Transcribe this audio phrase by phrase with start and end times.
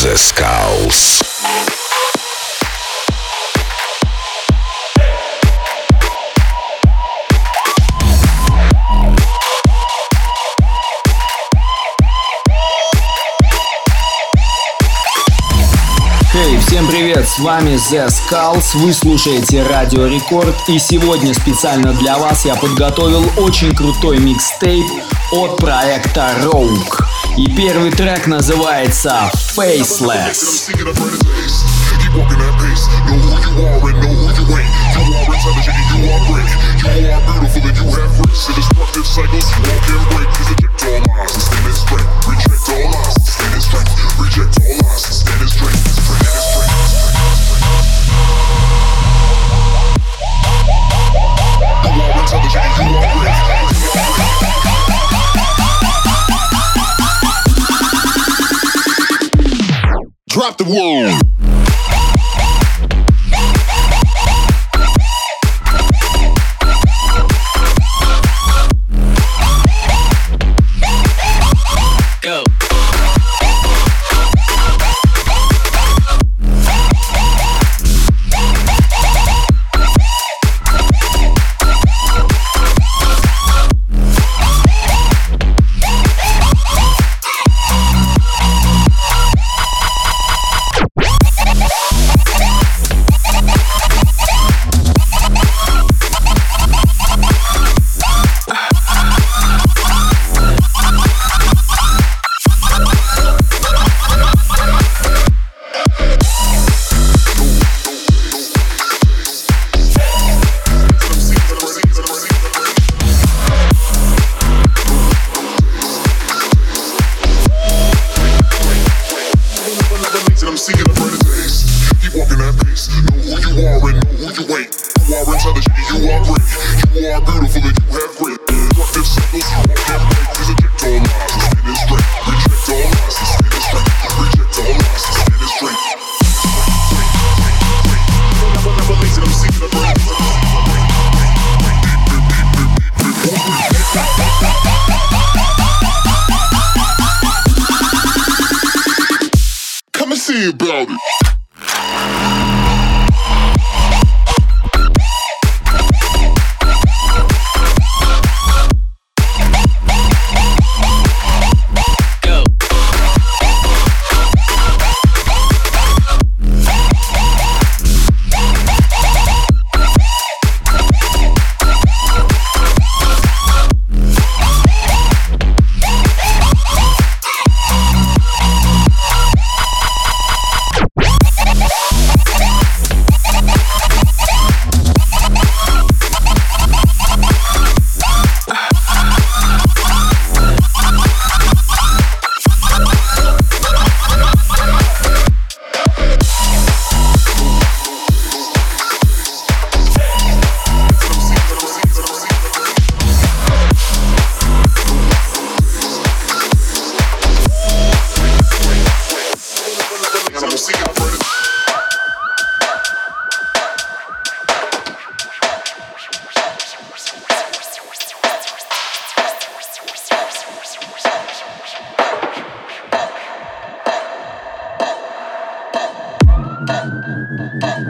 [0.00, 1.29] Skulls.
[16.80, 22.46] Всем привет, с вами The Skulls, вы слушаете Радио Рекорд и сегодня специально для вас
[22.46, 24.86] я подготовил очень крутой микстейп
[25.30, 27.04] от проекта Rogue.
[27.36, 30.70] И первый трек называется Faceless.
[44.18, 45.79] Reject all lies and stand in strength.
[60.28, 61.39] Drop the word.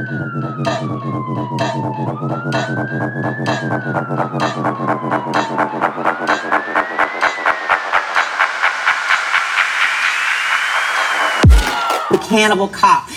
[0.01, 0.07] The
[12.19, 13.10] cannibal Cop.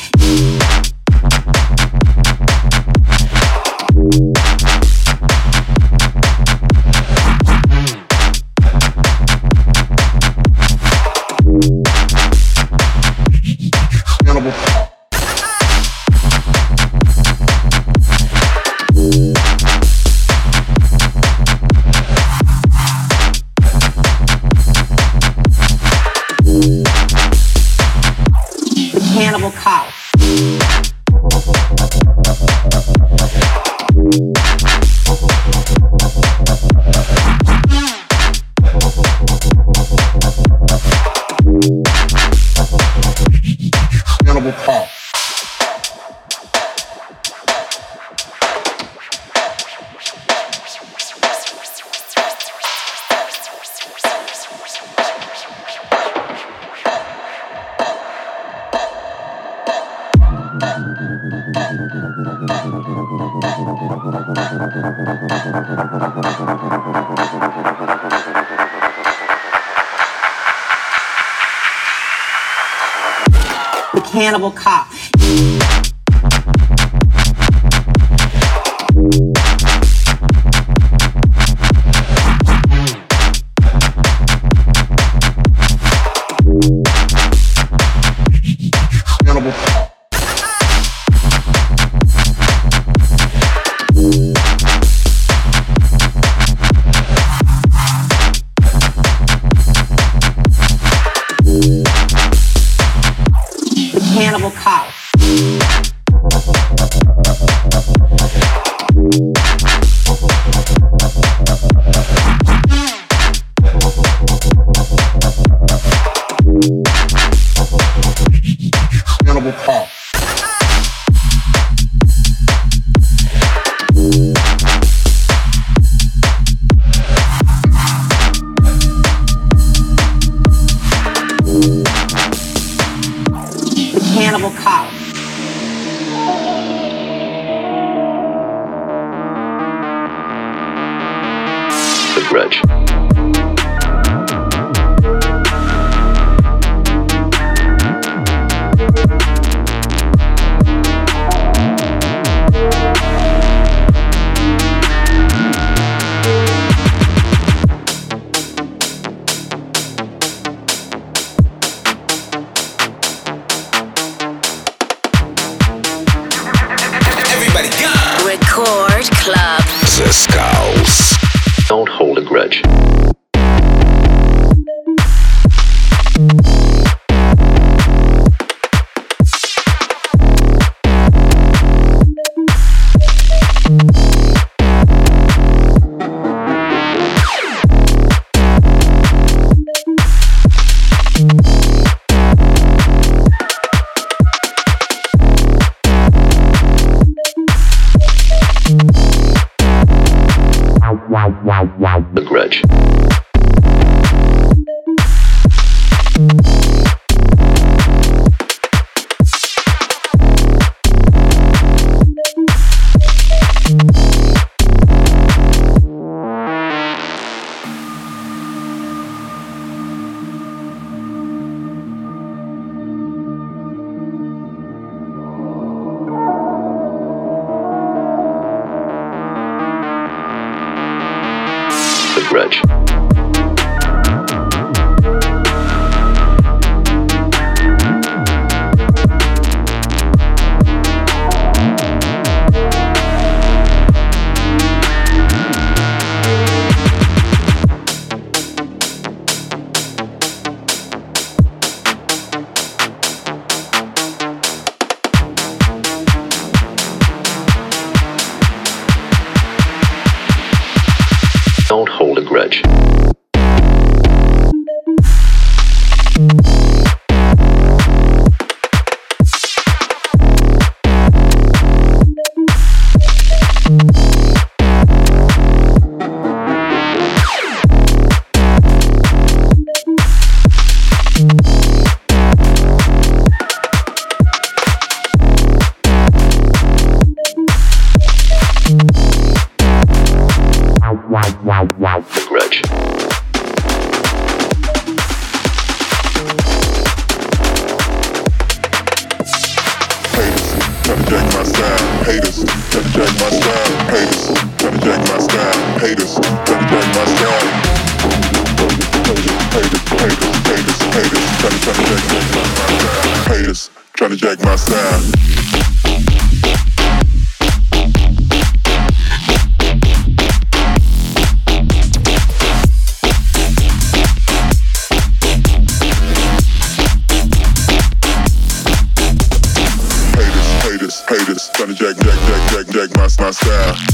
[333.23, 333.92] passar.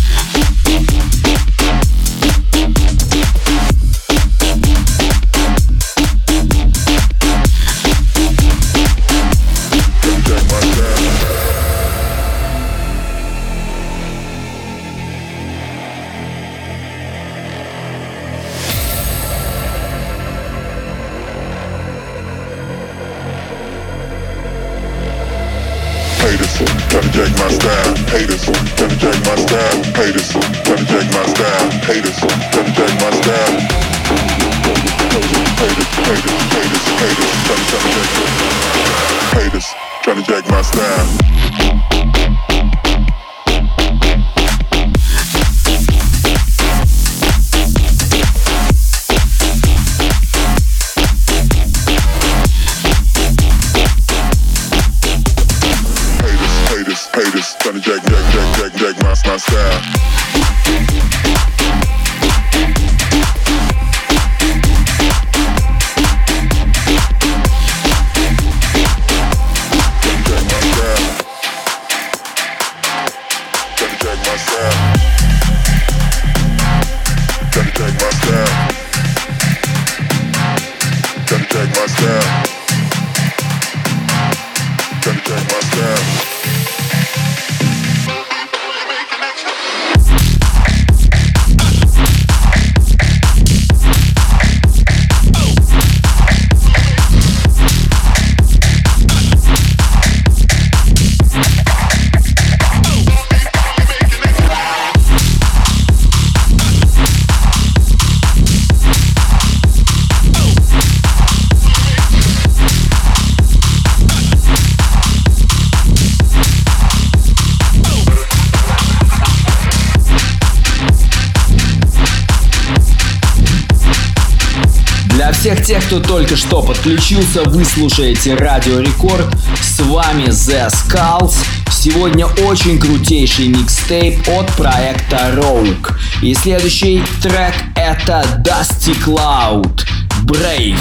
[125.50, 129.26] Всех тех, кто только что подключился, вы слушаете Радио Рекорд.
[129.60, 131.34] С вами The Skulls.
[131.72, 135.92] Сегодня очень крутейший микстейп от проекта Rogue.
[136.22, 139.88] И следующий трек это Dusty Cloud
[140.24, 140.78] Brave.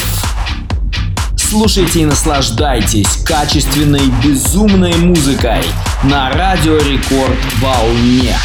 [1.36, 5.62] Слушайте и наслаждайтесь качественной безумной музыкой
[6.02, 8.36] на Радио Рекорд волне.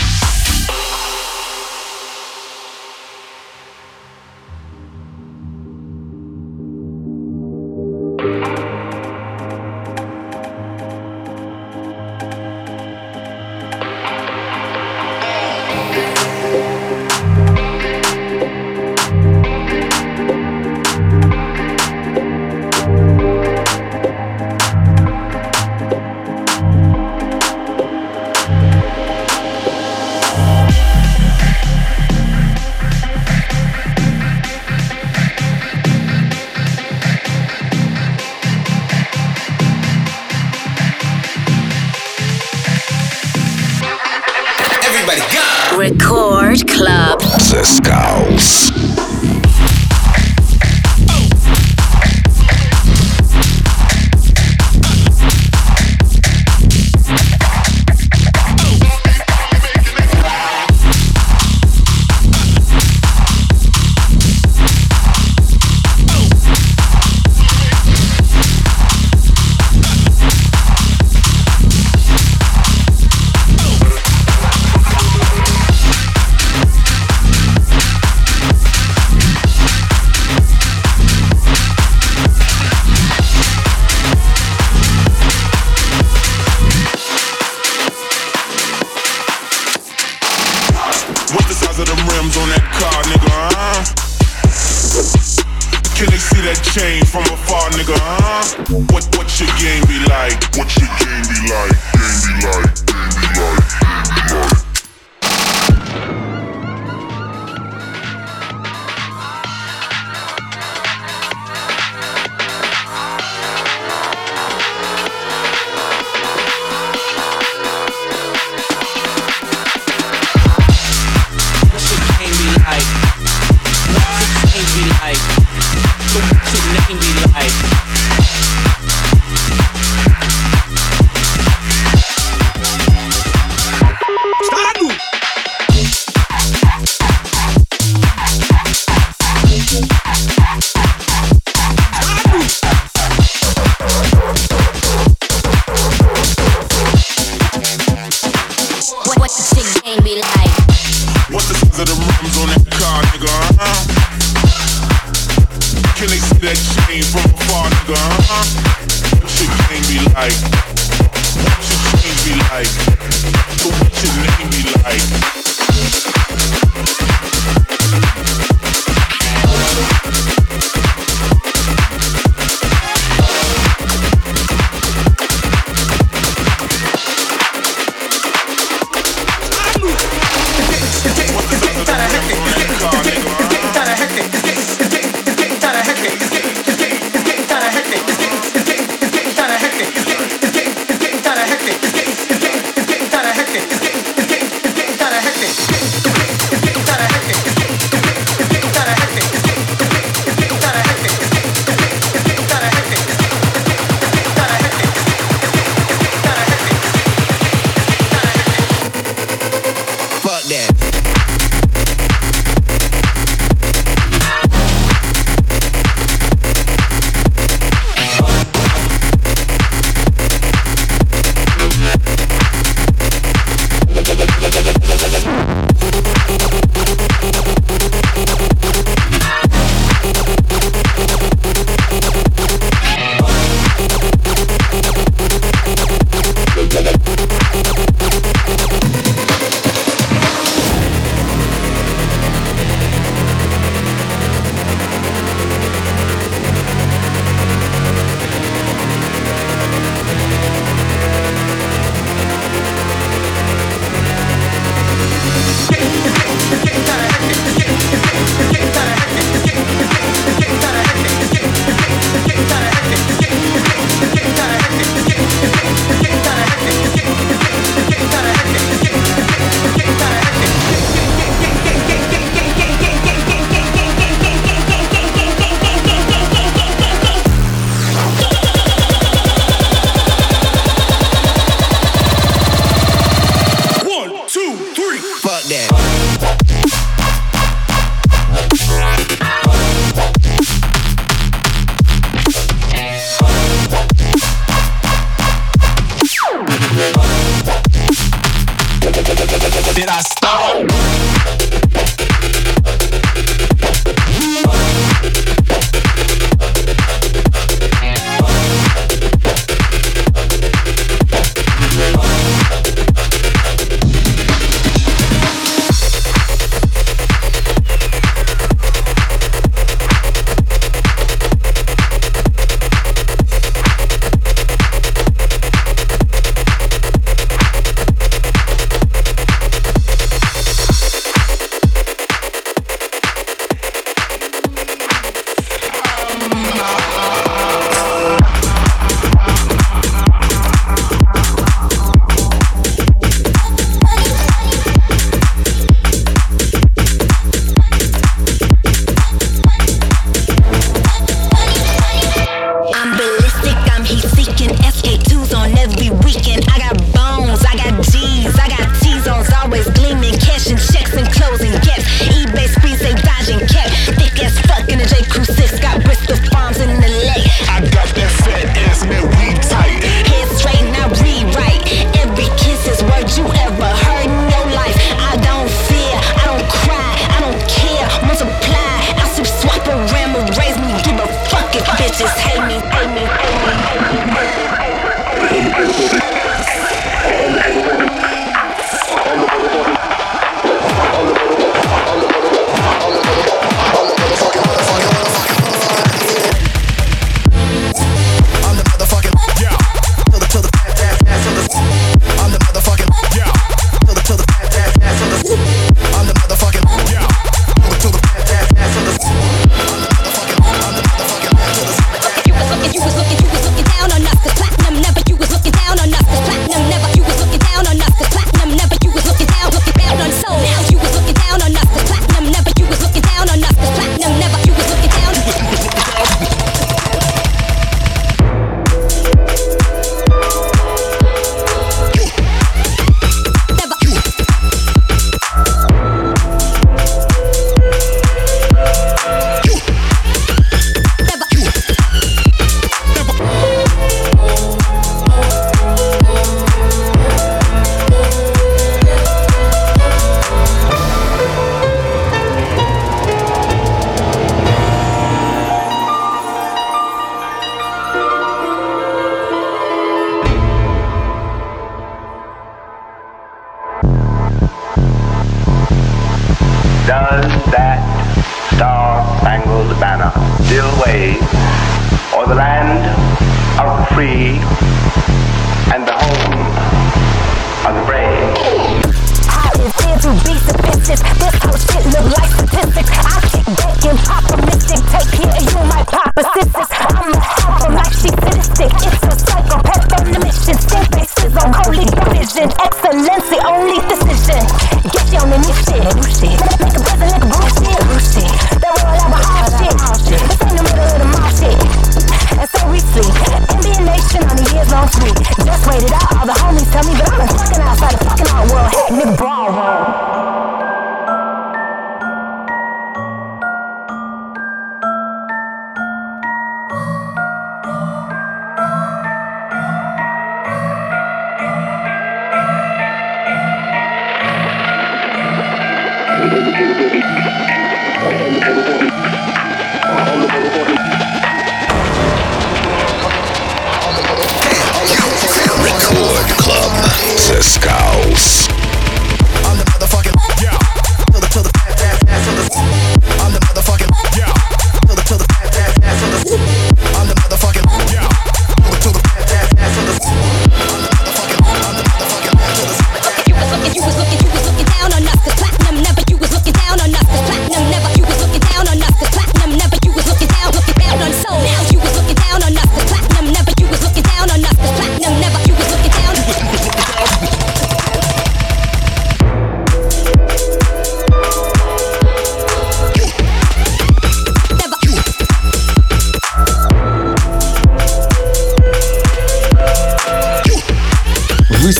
[537.43, 538.42] Skulls.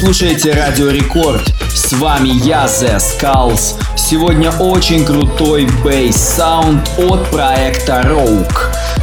[0.04, 1.54] Слушаете Радио Рекорд.
[1.74, 3.76] С вами я, The Skulls.
[3.96, 8.52] Сегодня очень крутой bass-саунд от проекта Rogue.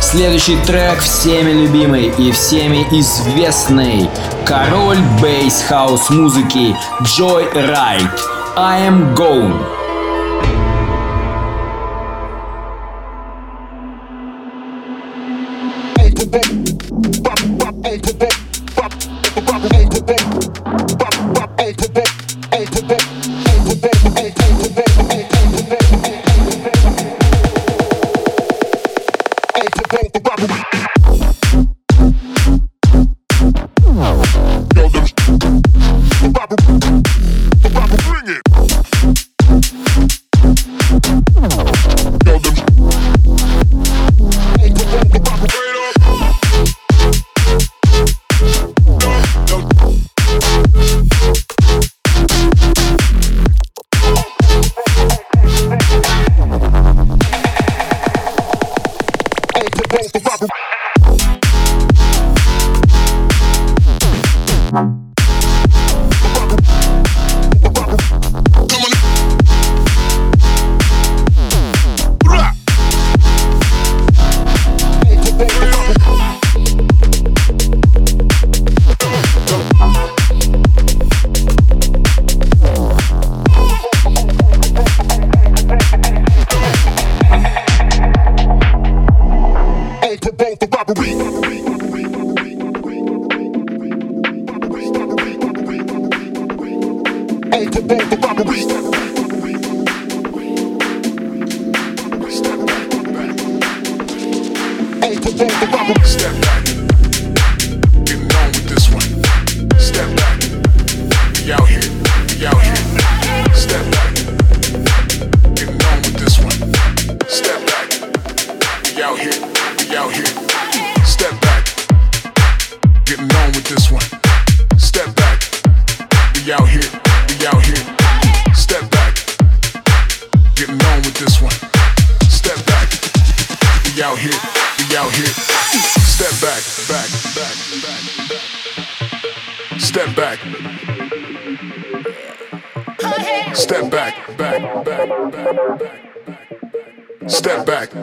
[0.03, 4.11] Следующий трек всеми любимый и всеми известный.
[4.45, 6.77] Король bass house музыки
[7.19, 8.11] Joyryde.
[8.57, 9.80] I am gone.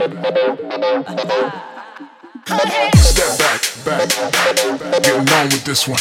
[0.08, 0.22] Step
[3.38, 4.08] back, back,
[5.04, 6.00] get along with this one.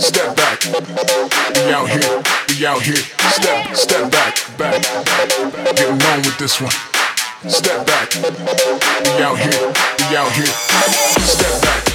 [0.00, 2.96] Step back, we out here, we out here.
[3.30, 4.82] Step, step back, back,
[5.76, 6.72] get along with this one.
[7.48, 9.72] Step back, we out here,
[10.10, 10.46] we out here.
[10.46, 11.89] Step back.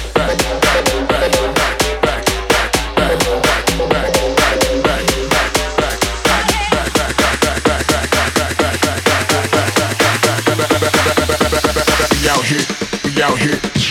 [13.26, 13.85] out here.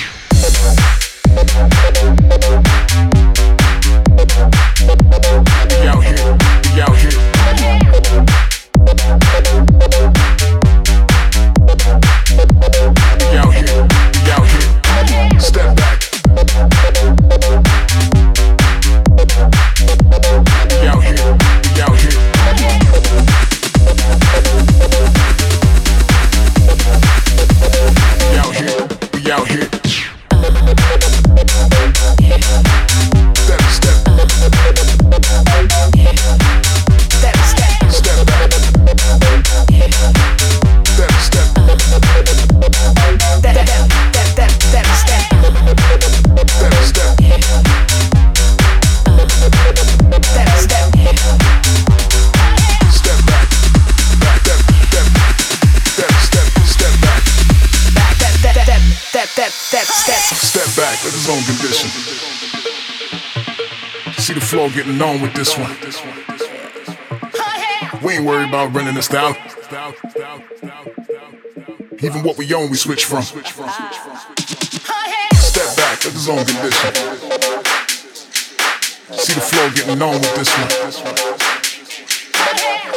[65.45, 65.69] This one.
[68.03, 69.35] We ain't worried about running this down.
[72.01, 73.21] Even what we own, we switch from.
[73.21, 73.45] Step
[75.77, 76.93] back, let the zone get condition.
[79.13, 80.69] See the flow getting on with this one.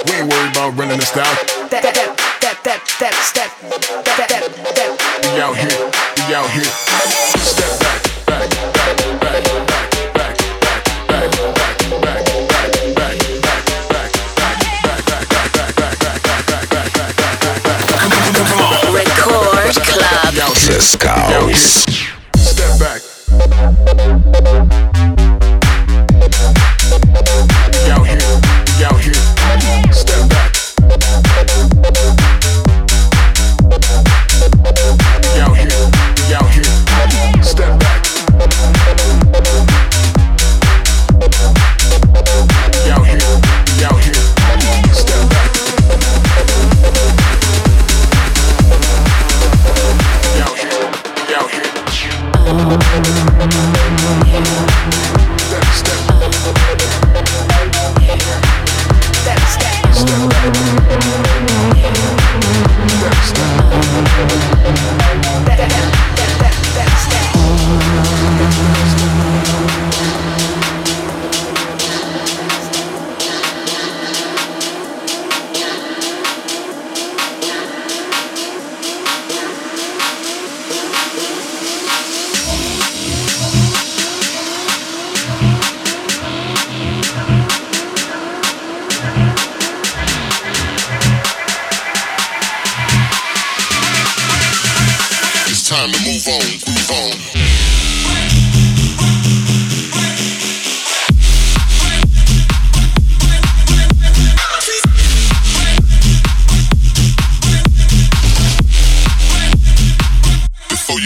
[0.07, 1.37] We ain't worried about running this down.
[5.23, 6.73] We out here, we out here.
[7.45, 8.03] Step back.
[8.29, 9.18] The
[20.29, 20.61] Adalto.
[20.61, 21.31] Sescal.
[21.33, 21.41] É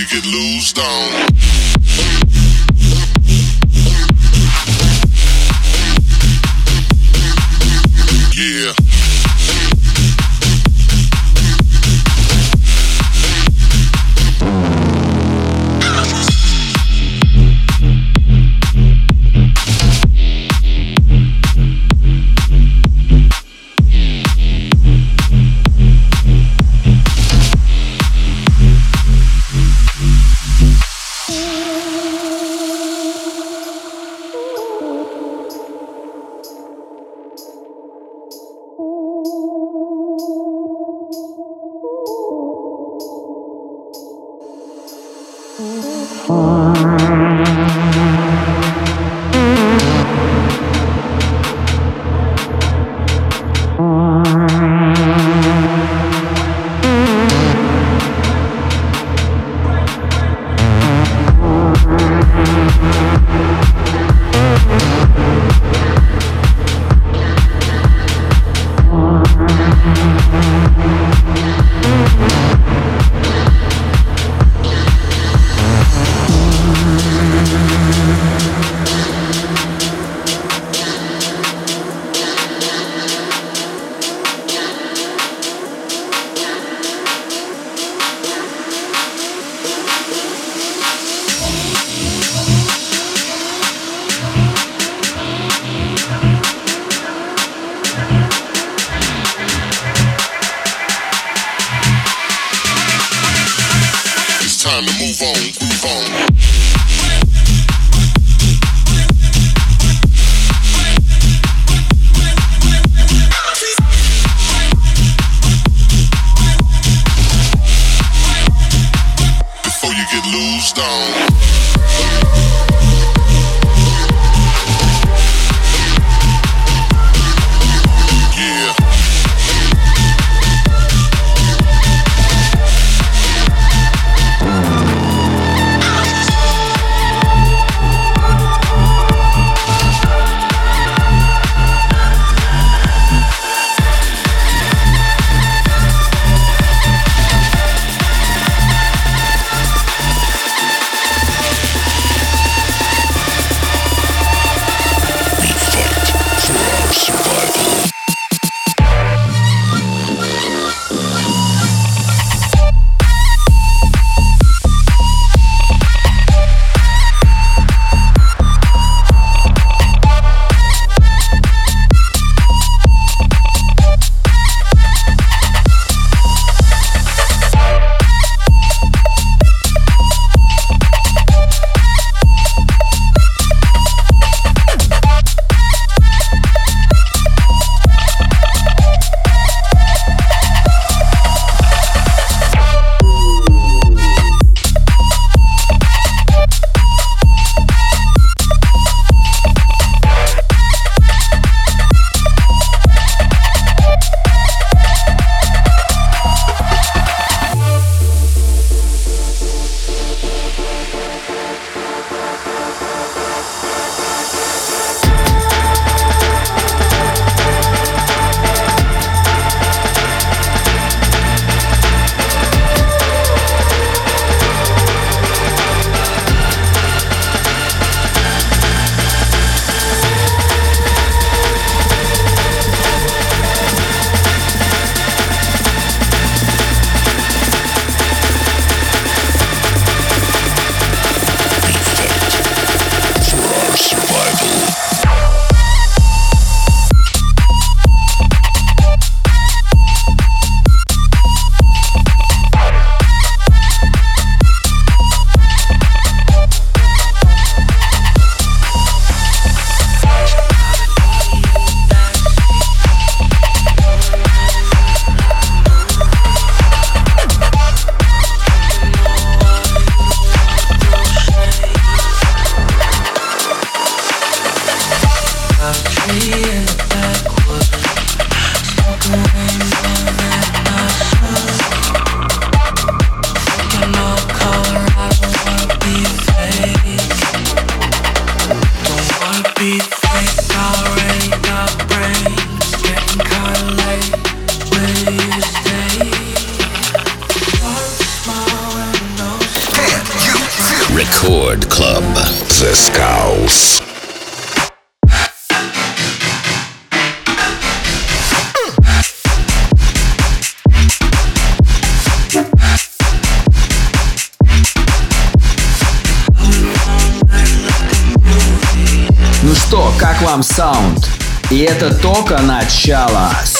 [0.03, 2.22] you get loosed on.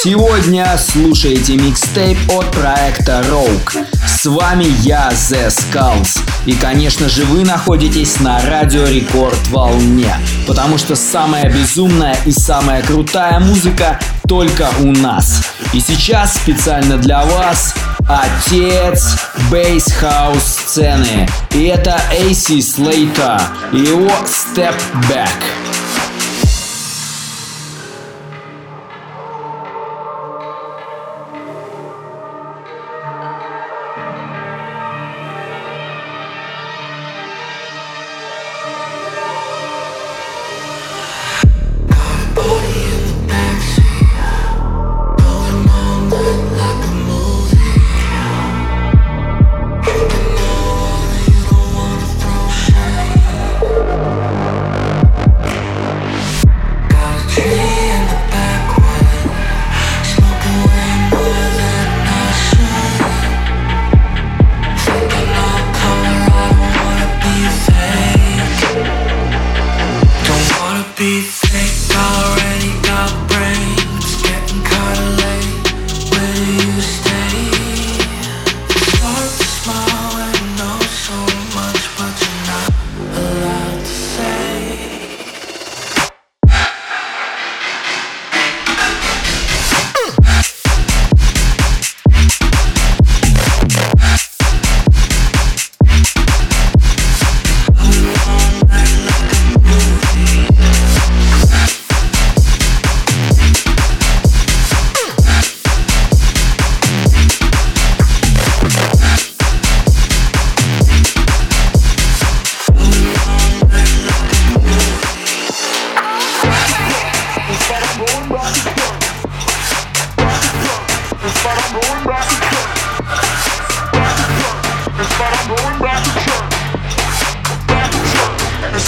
[0.05, 3.87] Сегодня слушаете микстейп от проекта Rogue.
[4.05, 6.19] С вами я, The Skulls.
[6.45, 10.13] И, конечно же, вы находитесь на радио Рекорд волне.
[10.49, 15.45] Потому что самая безумная и самая крутая музыка только у нас.
[15.73, 17.73] И сейчас специально для вас
[18.09, 19.17] отец
[19.53, 21.29] bass house сцены.
[21.53, 23.41] И это AC Slater
[23.73, 24.75] и его Step
[25.09, 25.62] Back.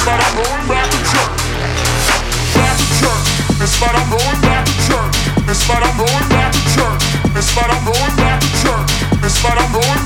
[0.05, 1.41] but I'm going back to church.
[2.55, 3.29] Back to church.
[3.65, 5.17] It's but I'm going back to church.
[5.49, 7.05] It's but I'm going back to church.
[7.33, 8.91] It's but I'm going back to church.
[9.25, 10.04] It's but I'm going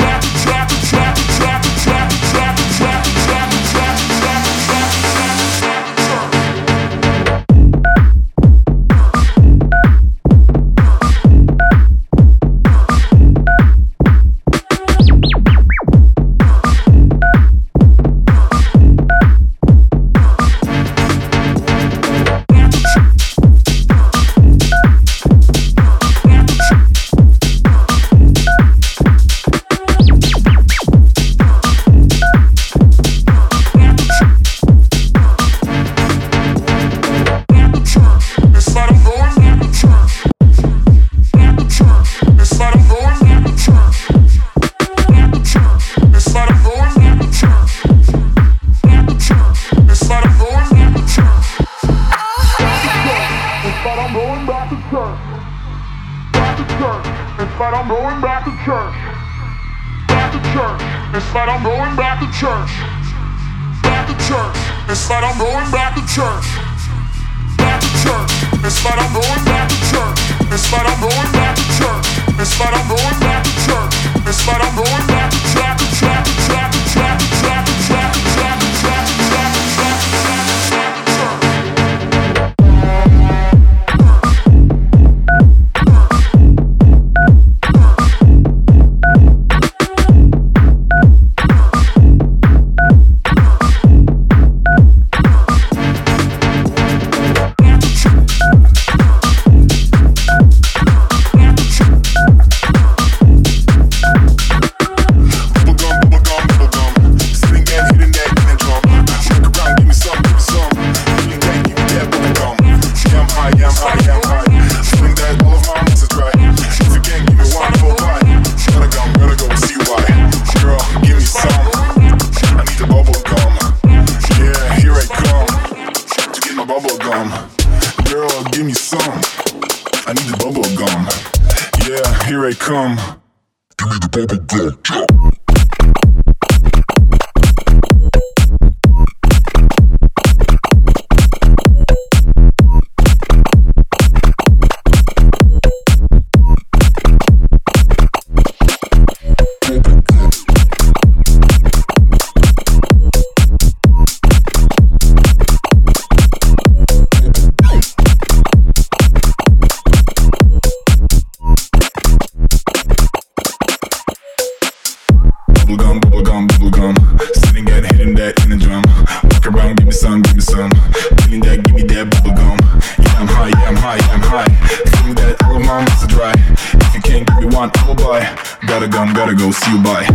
[179.28, 180.06] gotta go see you bye.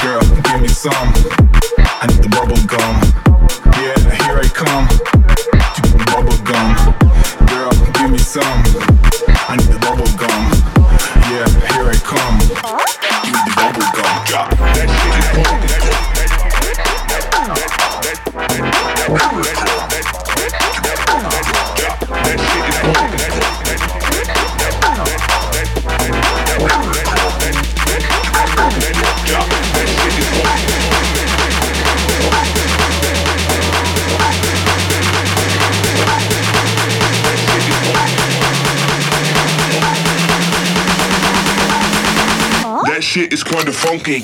[0.00, 0.92] Girl, give me some.
[0.92, 3.09] I need the bubble gum.
[43.10, 44.22] shit is kinda funky.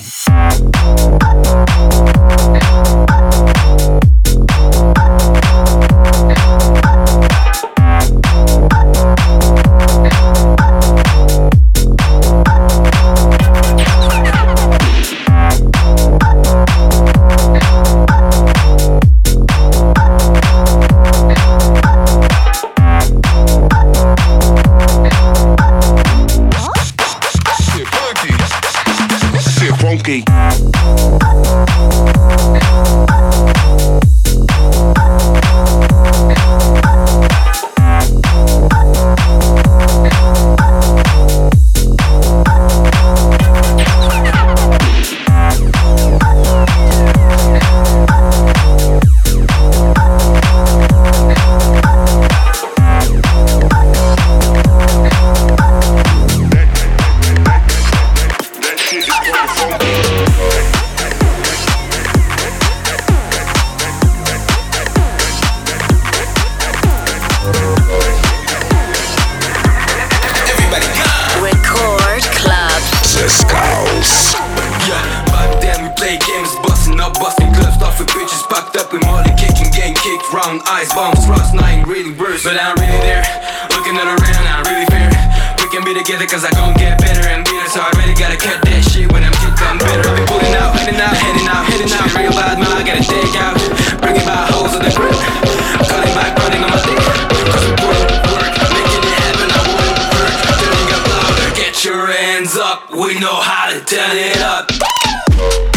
[103.59, 105.76] Gotta turn it up.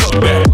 [0.00, 0.53] fuck back.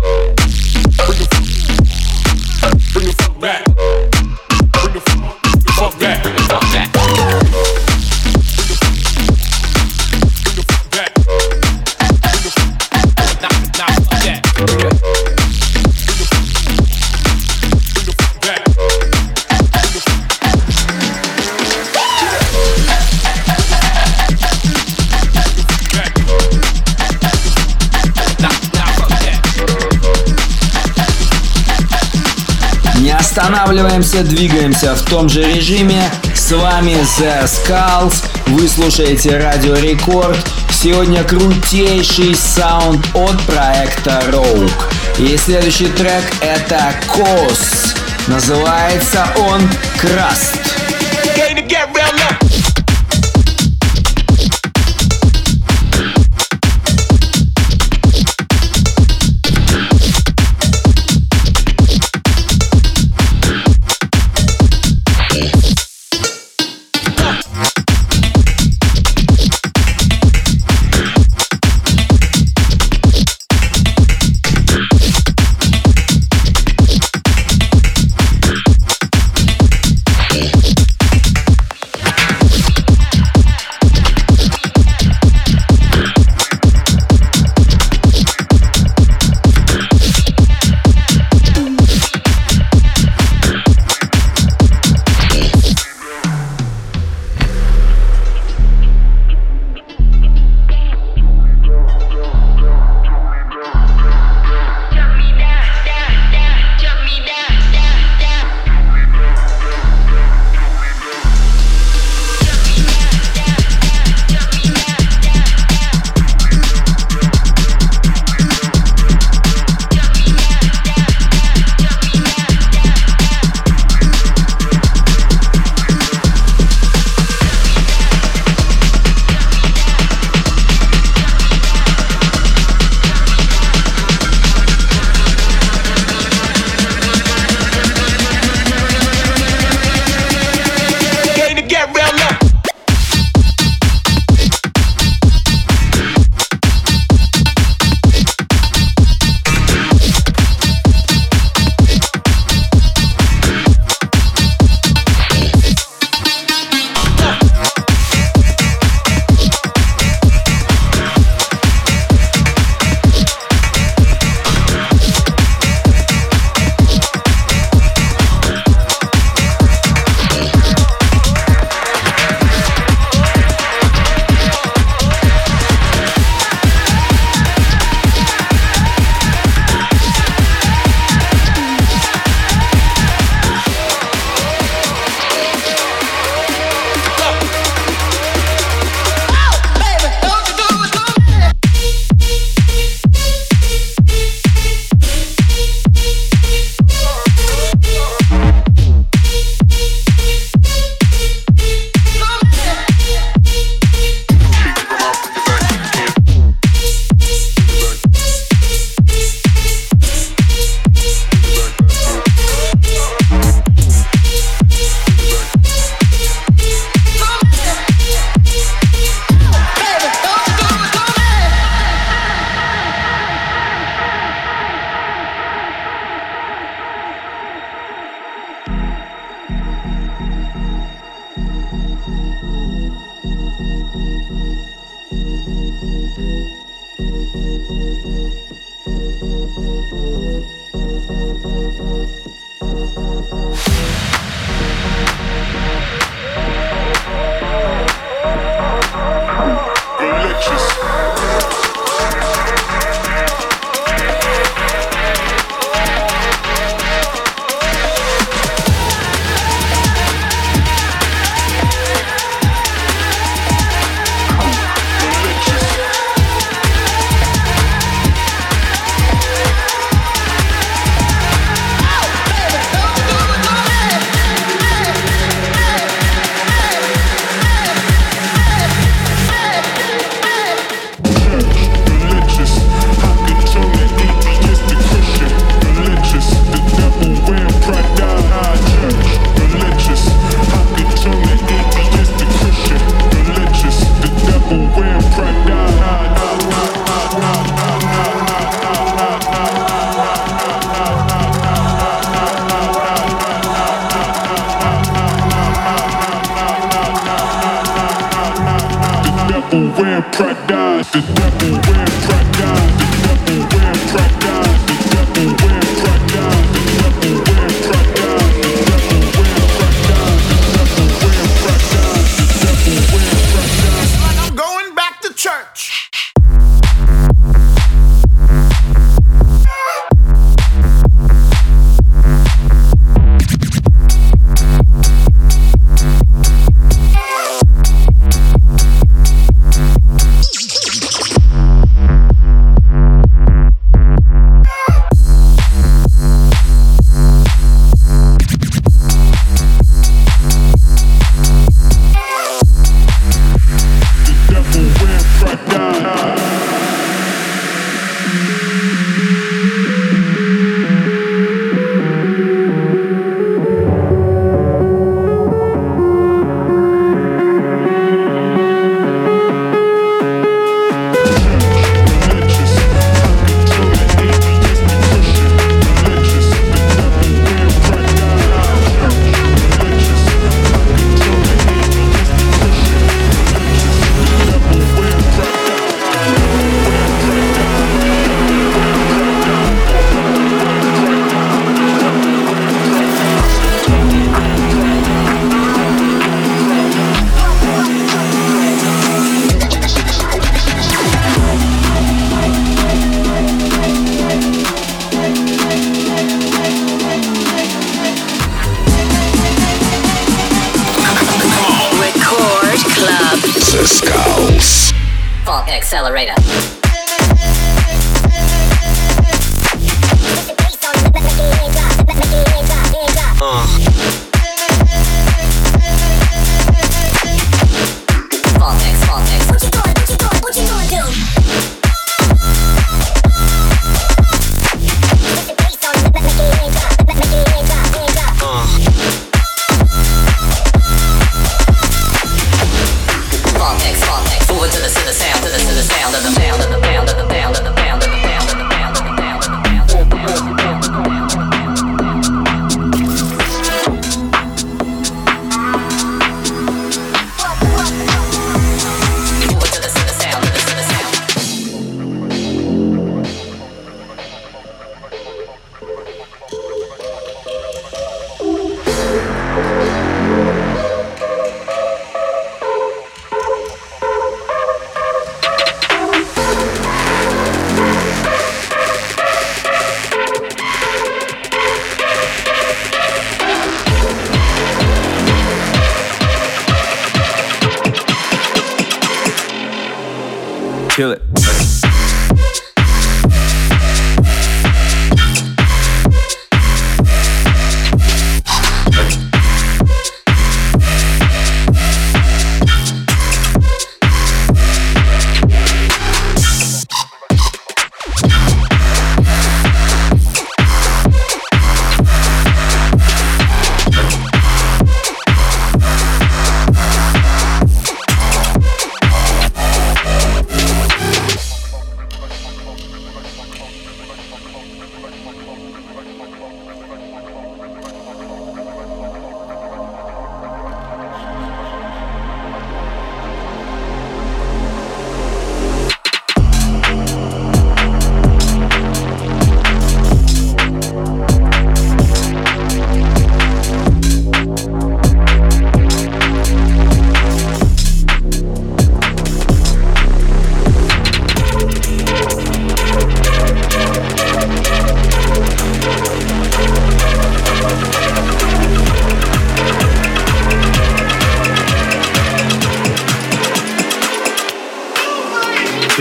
[34.20, 36.02] Дальше двигаемся в том же режиме.
[36.34, 38.22] С вами The Skulls.
[38.48, 40.38] Вы слушаете Радио Рекорд.
[40.70, 44.70] Сегодня крутейший саунд от проекта Rogue.
[45.18, 47.94] И следующий трек это Кос.
[48.26, 49.62] Называется он
[49.98, 50.58] Crust.
[51.36, 52.39] Get real now.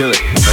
[0.00, 0.49] kill it.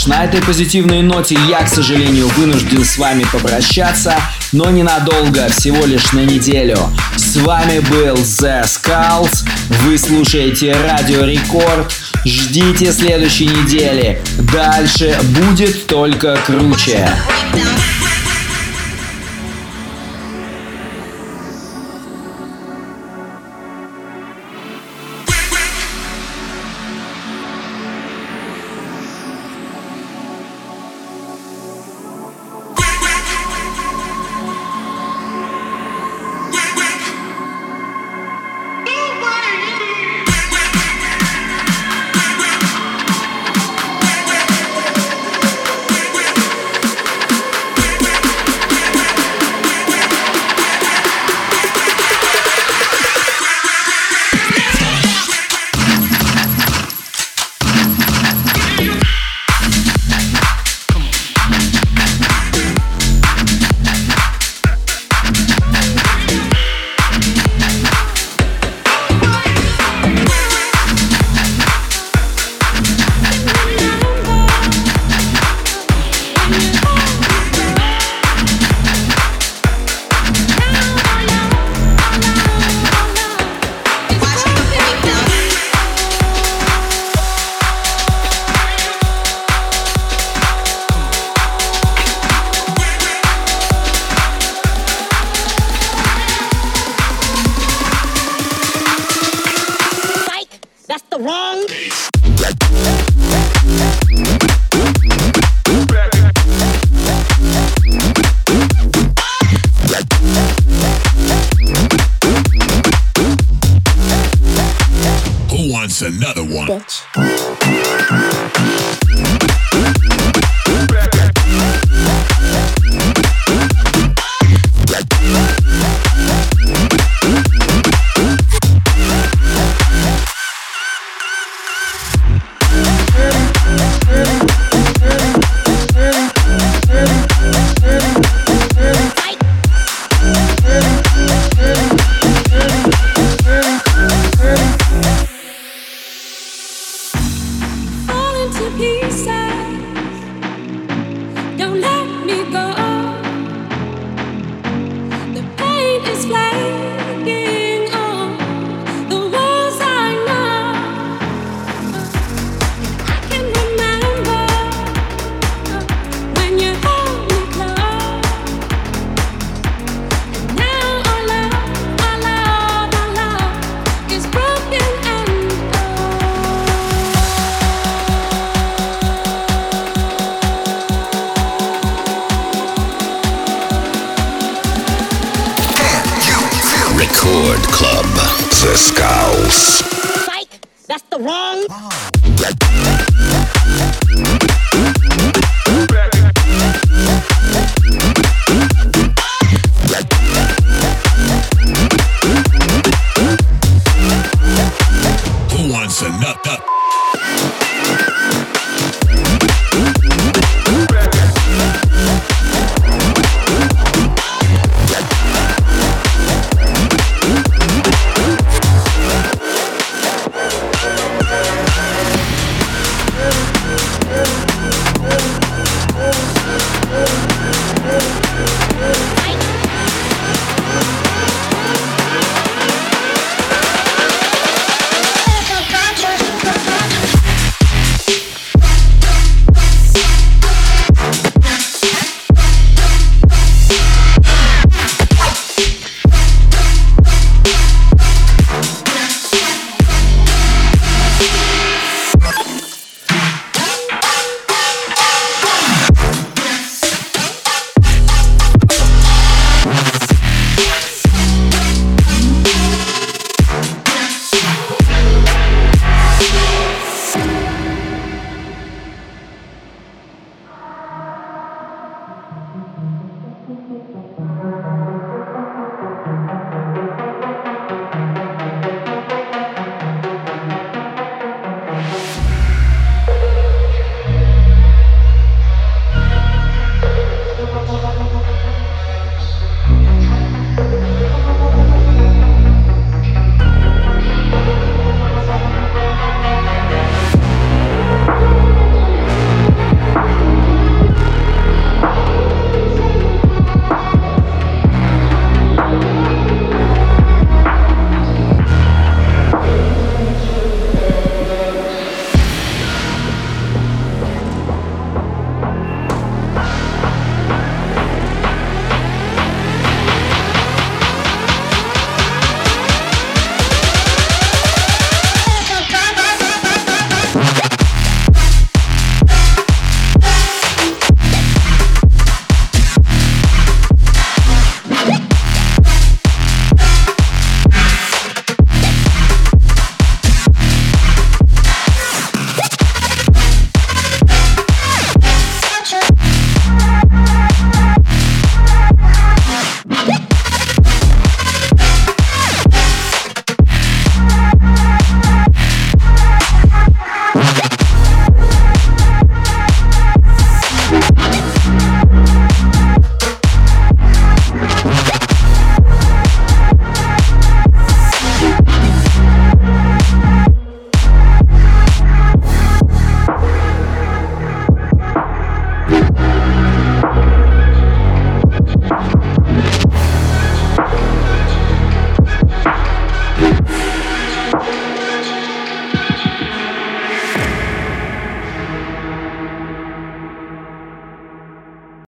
[0.00, 4.14] Ж, на этой позитивной ноте я, к сожалению, вынужден с вами попрощаться,
[4.52, 6.78] но ненадолго, всего лишь на неделю.
[7.16, 9.44] С вами был The Skulls,
[9.84, 11.92] вы слушаете Радио Рекорд,
[12.24, 17.08] ждите следующей недели, дальше будет только круче.